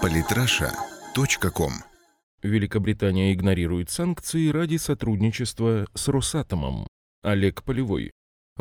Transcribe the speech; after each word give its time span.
Политраша.ком 0.00 1.72
Великобритания 2.42 3.32
игнорирует 3.32 3.90
санкции 3.90 4.48
ради 4.48 4.76
сотрудничества 4.76 5.86
с 5.94 6.08
Росатомом. 6.08 6.86
Олег 7.22 7.62
Полевой. 7.62 8.10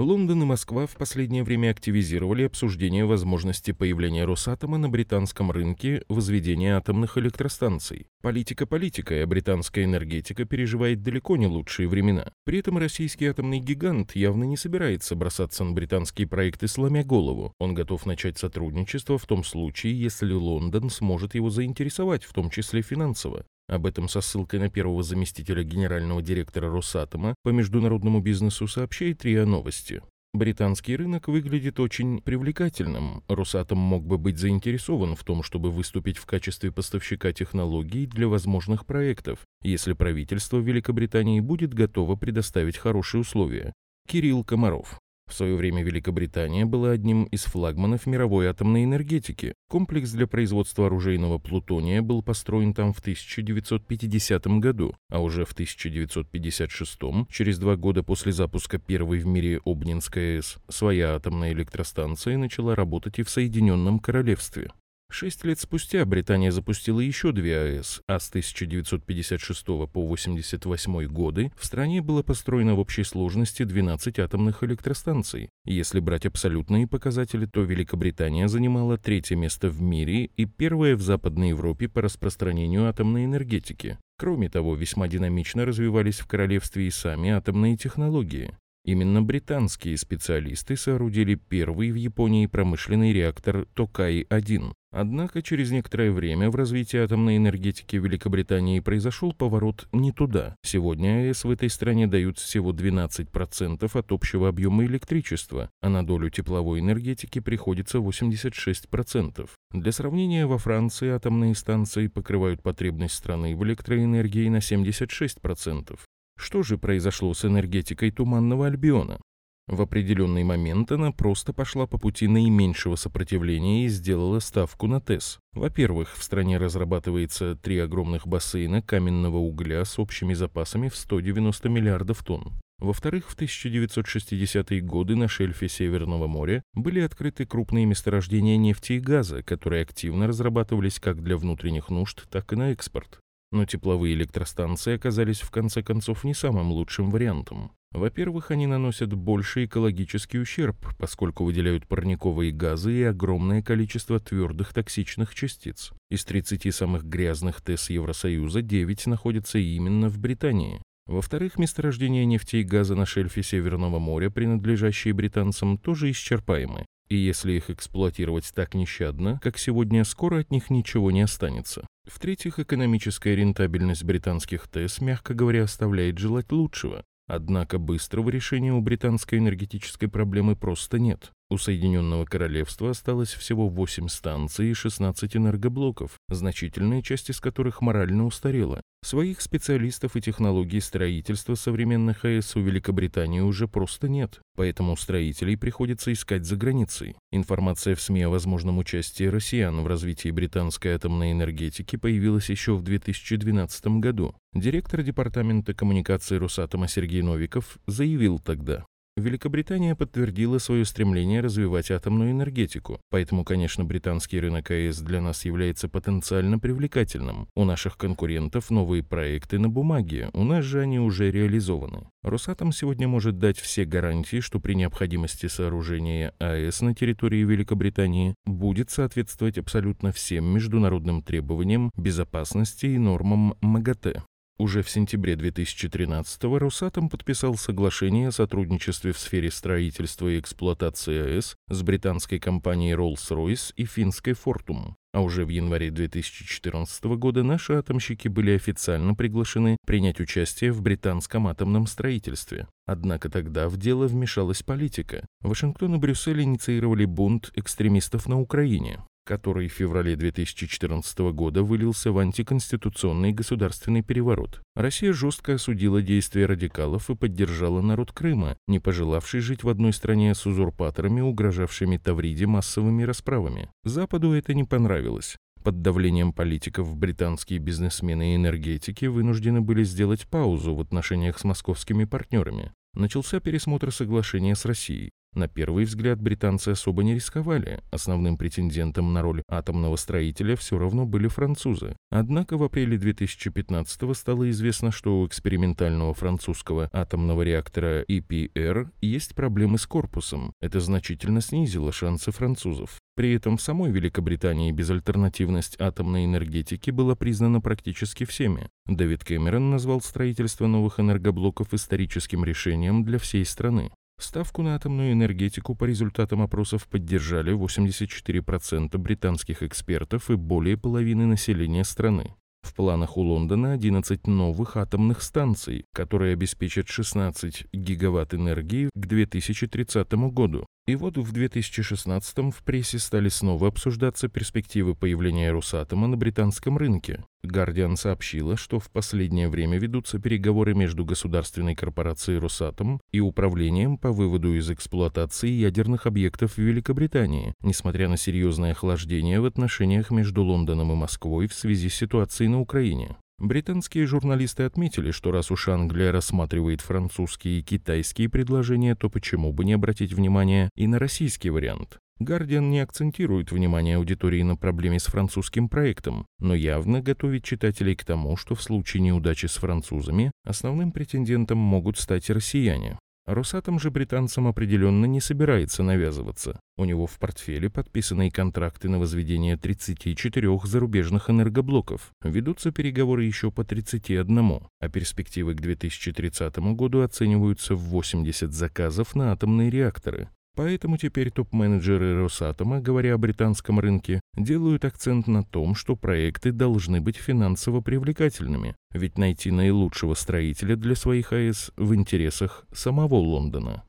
Лондон 0.01 0.41
и 0.41 0.45
Москва 0.45 0.87
в 0.87 0.95
последнее 0.95 1.43
время 1.43 1.69
активизировали 1.69 2.43
обсуждение 2.43 3.05
возможности 3.05 3.71
появления 3.71 4.25
Росатома 4.25 4.77
на 4.77 4.89
британском 4.89 5.51
рынке 5.51 6.03
возведения 6.09 6.75
атомных 6.75 7.17
электростанций. 7.17 8.07
Политика 8.21 8.65
политикой, 8.65 9.23
а 9.23 9.27
британская 9.27 9.83
энергетика 9.83 10.45
переживает 10.45 11.03
далеко 11.03 11.37
не 11.37 11.47
лучшие 11.47 11.87
времена. 11.87 12.31
При 12.45 12.59
этом 12.59 12.77
российский 12.77 13.27
атомный 13.27 13.59
гигант 13.59 14.15
явно 14.15 14.43
не 14.45 14.57
собирается 14.57 15.15
бросаться 15.15 15.63
на 15.63 15.71
британские 15.71 16.27
проекты 16.27 16.67
сломя 16.67 17.03
голову. 17.03 17.53
Он 17.59 17.73
готов 17.73 18.05
начать 18.05 18.37
сотрудничество 18.37 19.17
в 19.17 19.25
том 19.25 19.43
случае, 19.43 19.99
если 19.99 20.31
Лондон 20.33 20.89
сможет 20.89 21.35
его 21.35 21.49
заинтересовать, 21.49 22.23
в 22.23 22.33
том 22.33 22.49
числе 22.49 22.81
финансово. 22.81 23.45
Об 23.71 23.85
этом 23.85 24.09
со 24.09 24.19
ссылкой 24.19 24.59
на 24.59 24.69
первого 24.69 25.01
заместителя 25.01 25.63
генерального 25.63 26.21
директора 26.21 26.69
Росатома 26.69 27.35
по 27.41 27.49
международному 27.49 28.19
бизнесу 28.19 28.67
сообщает 28.67 29.23
РИА 29.23 29.45
Новости. 29.45 30.01
Британский 30.33 30.97
рынок 30.97 31.29
выглядит 31.29 31.79
очень 31.79 32.21
привлекательным. 32.21 33.23
Росатом 33.29 33.77
мог 33.77 34.05
бы 34.05 34.17
быть 34.17 34.39
заинтересован 34.39 35.15
в 35.15 35.23
том, 35.23 35.41
чтобы 35.41 35.71
выступить 35.71 36.17
в 36.17 36.25
качестве 36.25 36.69
поставщика 36.69 37.31
технологий 37.31 38.07
для 38.07 38.27
возможных 38.27 38.85
проектов, 38.85 39.39
если 39.63 39.93
правительство 39.93 40.57
Великобритании 40.57 41.39
будет 41.39 41.73
готово 41.73 42.17
предоставить 42.17 42.77
хорошие 42.77 43.21
условия. 43.21 43.71
Кирилл 44.05 44.43
Комаров. 44.43 44.99
В 45.31 45.33
свое 45.33 45.55
время 45.55 45.81
Великобритания 45.81 46.65
была 46.65 46.91
одним 46.91 47.23
из 47.23 47.45
флагманов 47.45 48.05
мировой 48.05 48.47
атомной 48.47 48.83
энергетики. 48.83 49.53
Комплекс 49.69 50.11
для 50.11 50.27
производства 50.27 50.87
оружейного 50.87 51.37
плутония 51.37 52.01
был 52.01 52.21
построен 52.21 52.73
там 52.73 52.91
в 52.91 52.99
1950 52.99 54.47
году, 54.59 54.93
а 55.09 55.19
уже 55.21 55.45
в 55.45 55.53
1956, 55.53 56.99
через 57.29 57.59
два 57.59 57.77
года 57.77 58.03
после 58.03 58.33
запуска 58.33 58.77
первой 58.77 59.19
в 59.19 59.25
мире 59.25 59.61
Обнинской 59.63 60.35
АЭС, 60.35 60.57
своя 60.67 61.15
атомная 61.15 61.53
электростанция 61.53 62.37
начала 62.37 62.75
работать 62.75 63.17
и 63.19 63.23
в 63.23 63.29
Соединенном 63.29 63.99
Королевстве. 63.99 64.71
Шесть 65.13 65.43
лет 65.43 65.59
спустя 65.59 66.05
Британия 66.05 66.51
запустила 66.51 67.01
еще 67.01 67.33
две 67.33 67.57
АЭС, 67.59 68.01
а 68.07 68.17
с 68.17 68.29
1956 68.29 69.65
по 69.65 69.83
1988 69.83 71.07
годы 71.07 71.51
в 71.59 71.65
стране 71.65 72.01
было 72.01 72.23
построено 72.23 72.75
в 72.75 72.79
общей 72.79 73.03
сложности 73.03 73.63
12 73.63 74.19
атомных 74.19 74.63
электростанций. 74.63 75.49
Если 75.65 75.99
брать 75.99 76.25
абсолютные 76.25 76.87
показатели, 76.87 77.45
то 77.45 77.61
Великобритания 77.61 78.47
занимала 78.47 78.97
третье 78.97 79.35
место 79.35 79.67
в 79.67 79.81
мире 79.81 80.29
и 80.37 80.45
первое 80.45 80.95
в 80.95 81.01
Западной 81.01 81.49
Европе 81.49 81.89
по 81.89 82.01
распространению 82.01 82.87
атомной 82.87 83.25
энергетики. 83.25 83.97
Кроме 84.17 84.49
того, 84.49 84.75
весьма 84.75 85.09
динамично 85.09 85.65
развивались 85.65 86.19
в 86.19 86.27
королевстве 86.27 86.87
и 86.87 86.89
сами 86.89 87.31
атомные 87.31 87.75
технологии. 87.75 88.53
Именно 88.83 89.21
британские 89.21 89.95
специалисты 89.97 90.75
соорудили 90.75 91.35
первый 91.35 91.91
в 91.91 91.95
Японии 91.95 92.47
промышленный 92.47 93.13
реактор 93.13 93.67
Токай-1. 93.75 94.73
Однако 94.93 95.41
через 95.41 95.71
некоторое 95.71 96.11
время 96.11 96.49
в 96.49 96.55
развитии 96.55 96.97
атомной 96.97 97.37
энергетики 97.37 97.95
Великобритании 97.95 98.81
произошел 98.81 99.31
поворот 99.31 99.87
не 99.93 100.11
туда. 100.11 100.55
Сегодня 100.63 101.27
АЭС 101.27 101.45
в 101.45 101.51
этой 101.51 101.69
стране 101.69 102.07
дают 102.07 102.39
всего 102.39 102.73
12% 102.73 103.97
от 103.97 104.11
общего 104.11 104.49
объема 104.49 104.83
электричества, 104.83 105.69
а 105.81 105.87
на 105.87 106.05
долю 106.05 106.29
тепловой 106.29 106.79
энергетики 106.81 107.39
приходится 107.39 107.99
86%. 107.99 109.49
Для 109.71 109.91
сравнения, 109.93 110.45
во 110.45 110.57
Франции 110.57 111.09
атомные 111.09 111.55
станции 111.55 112.07
покрывают 112.07 112.61
потребность 112.61 113.13
страны 113.13 113.55
в 113.55 113.63
электроэнергии 113.63 114.49
на 114.49 114.57
76%. 114.57 115.97
Что 116.41 116.63
же 116.63 116.79
произошло 116.79 117.35
с 117.35 117.45
энергетикой 117.45 118.09
Туманного 118.09 118.65
Альбиона? 118.65 119.21
В 119.67 119.79
определенный 119.79 120.43
момент 120.43 120.91
она 120.91 121.11
просто 121.11 121.53
пошла 121.53 121.85
по 121.85 121.99
пути 121.99 122.27
наименьшего 122.27 122.95
сопротивления 122.95 123.85
и 123.85 123.89
сделала 123.89 124.39
ставку 124.39 124.87
на 124.87 124.99
ТЭС. 124.99 125.37
Во-первых, 125.53 126.17
в 126.17 126.23
стране 126.23 126.57
разрабатывается 126.57 127.55
три 127.55 127.77
огромных 127.77 128.25
бассейна 128.25 128.81
каменного 128.81 129.37
угля 129.37 129.85
с 129.85 129.99
общими 129.99 130.33
запасами 130.33 130.89
в 130.89 130.95
190 130.95 131.69
миллиардов 131.69 132.23
тонн. 132.23 132.59
Во-вторых, 132.79 133.29
в 133.29 133.37
1960-е 133.37 134.81
годы 134.81 135.15
на 135.15 135.27
шельфе 135.27 135.69
Северного 135.69 136.25
моря 136.25 136.63
были 136.73 137.01
открыты 137.01 137.45
крупные 137.45 137.85
месторождения 137.85 138.57
нефти 138.57 138.93
и 138.93 138.99
газа, 138.99 139.43
которые 139.43 139.83
активно 139.83 140.25
разрабатывались 140.25 140.99
как 140.99 141.21
для 141.21 141.37
внутренних 141.37 141.89
нужд, 141.89 142.27
так 142.31 142.51
и 142.51 142.55
на 142.55 142.71
экспорт. 142.71 143.20
Но 143.51 143.65
тепловые 143.65 144.13
электростанции 144.13 144.95
оказались 144.95 145.41
в 145.41 145.51
конце 145.51 145.83
концов 145.83 146.23
не 146.23 146.33
самым 146.33 146.71
лучшим 146.71 147.09
вариантом. 147.09 147.71
Во-первых, 147.91 148.51
они 148.51 148.67
наносят 148.67 149.13
больший 149.13 149.65
экологический 149.65 150.39
ущерб, 150.39 150.77
поскольку 150.97 151.43
выделяют 151.43 151.87
парниковые 151.87 152.53
газы 152.53 152.93
и 152.93 153.03
огромное 153.03 153.61
количество 153.61 154.17
твердых 154.19 154.73
токсичных 154.73 155.35
частиц. 155.35 155.91
Из 156.09 156.23
30 156.23 156.73
самых 156.73 157.03
грязных 157.03 157.61
ТЭС 157.61 157.89
Евросоюза 157.89 158.61
9 158.61 159.07
находятся 159.07 159.57
именно 159.57 160.07
в 160.07 160.17
Британии. 160.19 160.81
Во-вторых, 161.05 161.59
месторождения 161.59 162.23
нефти 162.23 162.57
и 162.57 162.63
газа 162.63 162.95
на 162.95 163.05
шельфе 163.05 163.43
Северного 163.43 163.99
моря, 163.99 164.29
принадлежащие 164.29 165.13
британцам, 165.13 165.77
тоже 165.77 166.11
исчерпаемы. 166.11 166.85
И 167.11 167.17
если 167.17 167.51
их 167.51 167.69
эксплуатировать 167.69 168.49
так 168.55 168.73
нещадно, 168.73 169.37
как 169.43 169.57
сегодня, 169.57 170.05
скоро 170.05 170.39
от 170.39 170.49
них 170.49 170.69
ничего 170.69 171.11
не 171.11 171.23
останется. 171.23 171.85
В-третьих, 172.05 172.57
экономическая 172.57 173.35
рентабельность 173.35 174.05
британских 174.05 174.69
ТЭС, 174.69 175.01
мягко 175.01 175.33
говоря, 175.33 175.65
оставляет 175.65 176.19
желать 176.19 176.53
лучшего. 176.53 177.03
Однако 177.27 177.79
быстрого 177.79 178.29
решения 178.29 178.71
у 178.71 178.79
британской 178.79 179.39
энергетической 179.39 180.07
проблемы 180.07 180.55
просто 180.55 180.99
нет. 180.99 181.33
У 181.51 181.57
Соединенного 181.57 182.23
Королевства 182.23 182.91
осталось 182.91 183.33
всего 183.33 183.67
8 183.67 184.07
станций 184.07 184.71
и 184.71 184.73
16 184.73 185.35
энергоблоков, 185.35 186.17
значительная 186.29 187.01
часть 187.01 187.29
из 187.29 187.41
которых 187.41 187.81
морально 187.81 188.25
устарела. 188.25 188.79
Своих 189.03 189.41
специалистов 189.41 190.15
и 190.15 190.21
технологий 190.21 190.79
строительства 190.79 191.55
современных 191.55 192.23
АЭС 192.23 192.55
у 192.55 192.61
Великобритании 192.61 193.41
уже 193.41 193.67
просто 193.67 194.07
нет, 194.07 194.39
поэтому 194.55 194.95
строителей 194.95 195.57
приходится 195.57 196.13
искать 196.13 196.45
за 196.45 196.55
границей. 196.55 197.17
Информация 197.33 197.95
в 197.95 198.01
СМИ 198.01 198.21
о 198.21 198.29
возможном 198.29 198.77
участии 198.77 199.25
россиян 199.25 199.81
в 199.81 199.87
развитии 199.87 200.29
британской 200.29 200.93
атомной 200.93 201.33
энергетики 201.33 201.97
появилась 201.97 202.49
еще 202.49 202.75
в 202.75 202.81
2012 202.81 203.99
году. 203.99 204.35
Директор 204.53 205.01
департамента 205.01 205.73
коммуникации 205.73 206.37
Росатома 206.37 206.87
Сергей 206.87 207.23
Новиков 207.23 207.77
заявил 207.87 208.39
тогда, 208.39 208.85
Великобритания 209.21 209.95
подтвердила 209.95 210.57
свое 210.57 210.83
стремление 210.83 211.41
развивать 211.41 211.91
атомную 211.91 212.31
энергетику, 212.31 212.99
поэтому, 213.09 213.45
конечно, 213.45 213.85
британский 213.85 214.39
рынок 214.39 214.71
АЭС 214.71 214.99
для 214.99 215.21
нас 215.21 215.45
является 215.45 215.87
потенциально 215.87 216.59
привлекательным. 216.59 217.47
У 217.55 217.63
наших 217.63 217.97
конкурентов 217.97 218.71
новые 218.71 219.03
проекты 219.03 219.59
на 219.59 219.69
бумаге, 219.69 220.29
у 220.33 220.43
нас 220.43 220.65
же 220.65 220.81
они 220.81 220.99
уже 220.99 221.31
реализованы. 221.31 222.07
Росатом 222.23 222.71
сегодня 222.71 223.07
может 223.07 223.39
дать 223.39 223.59
все 223.59 223.85
гарантии, 223.85 224.41
что 224.41 224.59
при 224.59 224.73
необходимости 224.73 225.45
сооружения 225.45 226.33
АЭС 226.39 226.81
на 226.81 226.93
территории 226.93 227.43
Великобритании 227.43 228.35
будет 228.45 228.89
соответствовать 228.89 229.57
абсолютно 229.57 230.11
всем 230.11 230.45
международным 230.45 231.21
требованиям 231.23 231.91
безопасности 231.95 232.87
и 232.87 232.97
нормам 232.97 233.55
МАГАТЭ. 233.61 234.23
Уже 234.61 234.83
в 234.83 234.91
сентябре 234.91 235.33
2013-го 235.33 236.59
Росатом 236.59 237.09
подписал 237.09 237.55
соглашение 237.55 238.27
о 238.27 238.31
сотрудничестве 238.31 239.11
в 239.11 239.17
сфере 239.17 239.49
строительства 239.49 240.27
и 240.27 240.39
эксплуатации 240.39 241.19
АЭС 241.19 241.55
с 241.67 241.81
британской 241.81 242.37
компанией 242.37 242.93
Rolls-Royce 242.93 243.73
и 243.75 243.85
финской 243.85 244.33
Fortum. 244.33 244.93
А 245.13 245.21
уже 245.21 245.45
в 245.45 245.49
январе 245.49 245.89
2014 245.89 247.03
года 247.05 247.41
наши 247.41 247.73
атомщики 247.73 248.27
были 248.27 248.51
официально 248.51 249.15
приглашены 249.15 249.77
принять 249.87 250.19
участие 250.19 250.71
в 250.71 250.83
британском 250.83 251.47
атомном 251.47 251.87
строительстве. 251.87 252.67
Однако 252.85 253.31
тогда 253.31 253.67
в 253.67 253.77
дело 253.77 254.05
вмешалась 254.05 254.61
политика. 254.61 255.25
Вашингтон 255.41 255.95
и 255.95 255.97
Брюссель 255.97 256.43
инициировали 256.43 257.05
бунт 257.05 257.51
экстремистов 257.55 258.27
на 258.27 258.39
Украине 258.39 258.99
который 259.25 259.67
в 259.67 259.73
феврале 259.73 260.15
2014 260.15 261.19
года 261.33 261.63
вылился 261.63 262.11
в 262.11 262.17
антиконституционный 262.17 263.31
государственный 263.31 264.01
переворот. 264.01 264.61
Россия 264.75 265.13
жестко 265.13 265.55
осудила 265.55 266.01
действия 266.01 266.45
радикалов 266.45 267.09
и 267.09 267.15
поддержала 267.15 267.81
народ 267.81 268.11
Крыма, 268.11 268.57
не 268.67 268.79
пожелавший 268.79 269.41
жить 269.41 269.63
в 269.63 269.69
одной 269.69 269.93
стране 269.93 270.33
с 270.35 270.45
узурпаторами, 270.45 271.21
угрожавшими 271.21 271.97
Тавриде 271.97 272.47
массовыми 272.47 273.03
расправами. 273.03 273.69
Западу 273.83 274.31
это 274.33 274.53
не 274.53 274.63
понравилось. 274.63 275.37
Под 275.63 275.83
давлением 275.83 276.33
политиков 276.33 276.97
британские 276.97 277.59
бизнесмены 277.59 278.33
и 278.33 278.35
энергетики 278.35 279.05
вынуждены 279.05 279.61
были 279.61 279.83
сделать 279.83 280.27
паузу 280.27 280.73
в 280.73 280.81
отношениях 280.81 281.37
с 281.37 281.43
московскими 281.43 282.05
партнерами. 282.05 282.71
Начался 282.95 283.39
пересмотр 283.39 283.91
соглашения 283.91 284.55
с 284.55 284.65
Россией. 284.65 285.11
На 285.33 285.47
первый 285.47 285.85
взгляд 285.85 286.21
британцы 286.21 286.69
особо 286.69 287.03
не 287.03 287.15
рисковали. 287.15 287.79
Основным 287.89 288.37
претендентом 288.37 289.13
на 289.13 289.21
роль 289.21 289.43
атомного 289.47 289.95
строителя 289.95 290.57
все 290.57 290.77
равно 290.77 291.05
были 291.05 291.29
французы. 291.29 291.95
Однако 292.09 292.57
в 292.57 292.63
апреле 292.63 292.97
2015 292.97 294.17
стало 294.17 294.49
известно, 294.49 294.91
что 294.91 295.21
у 295.21 295.27
экспериментального 295.27 296.13
французского 296.13 296.89
атомного 296.91 297.43
реактора 297.43 298.03
EPR 298.03 298.89
есть 299.01 299.33
проблемы 299.33 299.77
с 299.77 299.87
корпусом. 299.87 300.51
Это 300.59 300.81
значительно 300.81 301.39
снизило 301.39 301.93
шансы 301.93 302.31
французов. 302.31 302.99
При 303.15 303.33
этом 303.33 303.55
в 303.55 303.61
самой 303.61 303.91
Великобритании 303.91 304.71
безальтернативность 304.71 305.79
атомной 305.79 306.25
энергетики 306.25 306.91
была 306.91 307.15
признана 307.15 307.61
практически 307.61 308.25
всеми. 308.25 308.67
Дэвид 308.85 309.23
Кэмерон 309.23 309.69
назвал 309.69 310.01
строительство 310.01 310.67
новых 310.67 310.99
энергоблоков 310.99 311.73
историческим 311.73 312.43
решением 312.43 313.05
для 313.05 313.17
всей 313.17 313.45
страны. 313.45 313.91
Ставку 314.21 314.61
на 314.61 314.75
атомную 314.75 315.13
энергетику 315.13 315.73
по 315.73 315.85
результатам 315.85 316.43
опросов 316.43 316.87
поддержали 316.87 317.53
84% 317.53 318.95
британских 318.99 319.63
экспертов 319.63 320.29
и 320.29 320.35
более 320.35 320.77
половины 320.77 321.25
населения 321.25 321.83
страны. 321.83 322.35
В 322.61 322.75
планах 322.75 323.17
у 323.17 323.21
Лондона 323.21 323.73
11 323.73 324.27
новых 324.27 324.77
атомных 324.77 325.23
станций, 325.23 325.85
которые 325.91 326.33
обеспечат 326.33 326.87
16 326.87 327.65
гигаватт 327.73 328.35
энергии 328.35 328.91
к 328.93 329.07
2030 329.07 330.13
году. 330.31 330.67
И 330.85 330.95
вот 330.95 331.17
в 331.17 331.31
2016 331.31 332.53
в 332.53 332.63
прессе 332.63 332.99
стали 332.99 333.29
снова 333.29 333.69
обсуждаться 333.69 334.27
перспективы 334.27 334.93
появления 334.93 335.51
Росатома 335.51 336.07
на 336.07 336.15
британском 336.15 336.77
рынке. 336.77 337.25
Гардиан 337.43 337.97
сообщила, 337.97 338.55
что 338.55 338.79
в 338.79 338.89
последнее 338.91 339.49
время 339.49 339.79
ведутся 339.79 340.19
переговоры 340.19 340.75
между 340.75 341.03
государственной 341.05 341.75
корпорацией 341.75 342.39
Росатом 342.39 343.01
и 343.11 343.19
управлением 343.19 343.97
по 343.97 344.11
выводу 344.11 344.55
из 344.55 344.69
эксплуатации 344.69 345.49
ядерных 345.49 346.05
объектов 346.05 346.53
в 346.53 346.57
Великобритании, 346.59 347.53
несмотря 347.61 348.07
на 348.07 348.17
серьезное 348.17 348.71
охлаждение 348.71 349.41
в 349.41 349.45
отношениях 349.45 350.11
между 350.11 350.43
Лондоном 350.43 350.91
и 350.91 350.95
Москвой 350.95 351.47
в 351.47 351.53
связи 351.53 351.89
с 351.89 351.95
ситуацией 351.95 352.49
на 352.49 352.59
Украине. 352.59 353.17
Британские 353.41 354.05
журналисты 354.05 354.63
отметили, 354.63 355.09
что 355.09 355.31
раз 355.31 355.49
уж 355.49 355.67
Англия 355.67 356.11
рассматривает 356.11 356.81
французские 356.81 357.59
и 357.59 357.63
китайские 357.63 358.29
предложения, 358.29 358.93
то 358.93 359.09
почему 359.09 359.51
бы 359.51 359.65
не 359.65 359.73
обратить 359.73 360.13
внимание 360.13 360.69
и 360.75 360.85
на 360.85 360.99
российский 360.99 361.49
вариант? 361.49 361.97
Гардиан 362.21 362.69
не 362.69 362.81
акцентирует 362.81 363.51
внимание 363.51 363.97
аудитории 363.97 364.43
на 364.43 364.55
проблеме 364.55 364.99
с 364.99 365.05
французским 365.05 365.67
проектом, 365.67 366.27
но 366.37 366.53
явно 366.53 367.01
готовит 367.01 367.43
читателей 367.43 367.95
к 367.95 368.05
тому, 368.05 368.37
что 368.37 368.53
в 368.53 368.61
случае 368.61 369.01
неудачи 369.01 369.47
с 369.47 369.55
французами 369.55 370.31
основным 370.45 370.91
претендентом 370.91 371.57
могут 371.57 371.97
стать 371.97 372.29
россияне. 372.29 372.99
Росатом 373.25 373.79
же 373.79 373.89
британцам 373.89 374.45
определенно 374.45 375.05
не 375.05 375.19
собирается 375.19 375.81
навязываться. 375.81 376.59
У 376.77 376.85
него 376.85 377.07
в 377.07 377.17
портфеле 377.17 377.71
подписаны 377.71 378.29
контракты 378.29 378.87
на 378.87 378.99
возведение 378.99 379.57
34 379.57 380.59
зарубежных 380.63 381.31
энергоблоков. 381.31 382.11
Ведутся 382.23 382.71
переговоры 382.71 383.23
еще 383.23 383.49
по 383.49 383.63
31, 383.63 384.61
а 384.79 384.89
перспективы 384.89 385.55
к 385.55 385.61
2030 385.61 386.55
году 386.75 387.01
оцениваются 387.01 387.73
в 387.73 387.79
80 387.79 388.53
заказов 388.53 389.15
на 389.15 389.31
атомные 389.31 389.71
реакторы. 389.71 390.29
Поэтому 390.55 390.97
теперь 390.97 391.31
топ-менеджеры 391.31 392.21
Росатома, 392.21 392.81
говоря 392.81 393.13
о 393.13 393.17
британском 393.17 393.79
рынке, 393.79 394.19
делают 394.35 394.83
акцент 394.83 395.27
на 395.27 395.43
том, 395.43 395.75
что 395.75 395.95
проекты 395.95 396.51
должны 396.51 396.99
быть 396.99 397.15
финансово 397.15 397.81
привлекательными, 397.81 398.75
ведь 398.93 399.17
найти 399.17 399.49
наилучшего 399.49 400.13
строителя 400.13 400.75
для 400.75 400.95
своих 400.95 401.31
АЭС 401.31 401.71
в 401.77 401.95
интересах 401.95 402.65
самого 402.73 403.15
Лондона. 403.15 403.83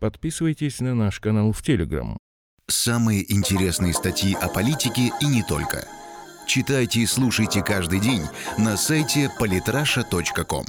Подписывайтесь 0.00 0.80
на 0.80 0.94
наш 0.94 1.20
канал 1.20 1.52
в 1.52 1.62
Телеграм. 1.62 2.16
Самые 2.68 3.32
интересные 3.32 3.94
статьи 3.94 4.34
о 4.34 4.48
политике 4.48 5.10
и 5.20 5.26
не 5.26 5.42
только. 5.42 5.86
Читайте 6.46 7.00
и 7.00 7.06
слушайте 7.06 7.62
каждый 7.62 8.00
день 8.00 8.22
на 8.58 8.76
сайте 8.76 9.30
polytrasha.com. 9.40 10.66